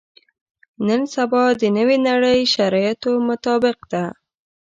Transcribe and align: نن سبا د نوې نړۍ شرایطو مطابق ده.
نن 0.87 1.01
سبا 1.15 1.43
د 1.61 1.63
نوې 1.77 1.97
نړۍ 2.09 2.39
شرایطو 2.53 3.11
مطابق 3.29 3.77
ده. 3.91 4.03